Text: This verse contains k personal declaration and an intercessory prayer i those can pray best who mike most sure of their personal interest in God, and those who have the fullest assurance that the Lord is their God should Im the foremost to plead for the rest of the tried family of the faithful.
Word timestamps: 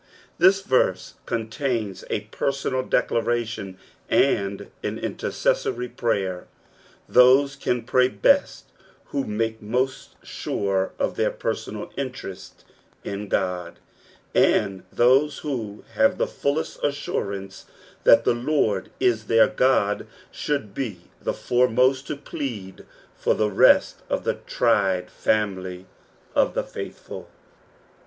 This 0.39 0.61
verse 0.63 1.13
contains 1.27 2.03
k 2.09 2.21
personal 2.31 2.81
declaration 2.81 3.77
and 4.09 4.71
an 4.81 4.97
intercessory 4.97 5.89
prayer 5.89 6.47
i 6.47 6.47
those 7.13 7.55
can 7.55 7.83
pray 7.83 8.07
best 8.07 8.71
who 9.13 9.25
mike 9.25 9.61
most 9.61 10.15
sure 10.23 10.91
of 10.97 11.17
their 11.17 11.29
personal 11.29 11.91
interest 11.97 12.65
in 13.03 13.27
God, 13.27 13.77
and 14.33 14.83
those 14.91 15.37
who 15.45 15.83
have 15.93 16.17
the 16.17 16.25
fullest 16.25 16.83
assurance 16.83 17.67
that 18.03 18.23
the 18.23 18.33
Lord 18.33 18.89
is 18.99 19.25
their 19.25 19.47
God 19.47 20.07
should 20.31 20.75
Im 20.79 20.95
the 21.21 21.33
foremost 21.35 22.07
to 22.07 22.15
plead 22.15 22.87
for 23.15 23.35
the 23.35 23.51
rest 23.51 24.01
of 24.09 24.23
the 24.23 24.33
tried 24.47 25.11
family 25.11 25.85
of 26.33 26.55
the 26.55 26.63
faithful. 26.63 27.29